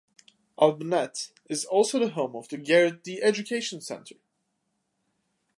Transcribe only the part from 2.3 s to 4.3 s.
of the Garrett D Education Center.